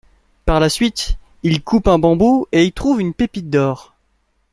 Par 0.45 0.59
la 0.59 0.67
suite, 0.67 1.19
il 1.43 1.63
coupe 1.63 1.87
un 1.87 1.99
bambou 1.99 2.47
et 2.51 2.65
y 2.65 2.73
trouve 2.73 3.01
une 3.01 3.13
pépite 3.13 3.51
d'or. 3.51 3.93